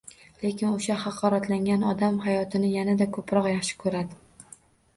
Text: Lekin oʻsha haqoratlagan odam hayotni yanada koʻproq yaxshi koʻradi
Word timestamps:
Lekin 0.45 0.71
oʻsha 0.77 0.95
haqoratlagan 1.03 1.85
odam 1.91 2.17
hayotni 2.25 2.73
yanada 2.79 3.09
koʻproq 3.19 3.53
yaxshi 3.53 3.79
koʻradi 3.87 4.53